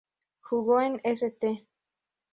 [0.39, 1.67] Jugó en St.